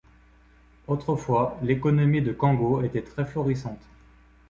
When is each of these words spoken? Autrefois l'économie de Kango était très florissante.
Autrefois 0.87 1.59
l'économie 1.61 2.23
de 2.23 2.31
Kango 2.33 2.81
était 2.81 3.03
très 3.03 3.23
florissante. 3.23 3.83